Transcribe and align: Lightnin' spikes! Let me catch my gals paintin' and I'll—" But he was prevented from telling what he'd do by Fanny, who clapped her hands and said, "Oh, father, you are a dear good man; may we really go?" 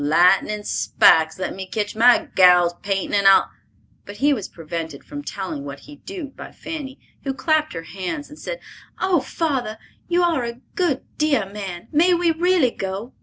Lightnin' 0.03 0.63
spikes! 0.63 1.37
Let 1.37 1.55
me 1.55 1.67
catch 1.67 1.95
my 1.95 2.27
gals 2.33 2.73
paintin' 2.81 3.13
and 3.13 3.27
I'll—" 3.27 3.51
But 4.03 4.15
he 4.17 4.33
was 4.33 4.47
prevented 4.47 5.03
from 5.03 5.23
telling 5.23 5.63
what 5.63 5.81
he'd 5.81 6.05
do 6.05 6.29
by 6.35 6.51
Fanny, 6.51 6.99
who 7.23 7.35
clapped 7.35 7.73
her 7.73 7.83
hands 7.83 8.27
and 8.27 8.39
said, 8.39 8.59
"Oh, 8.99 9.19
father, 9.19 9.77
you 10.07 10.23
are 10.23 10.43
a 10.43 10.53
dear 10.53 10.61
good 10.75 11.53
man; 11.53 11.87
may 11.91 12.15
we 12.15 12.31
really 12.31 12.71
go?" 12.71 13.13